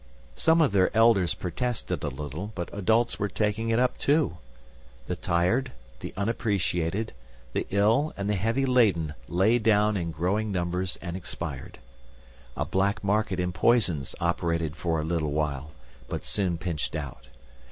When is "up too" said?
3.77-4.39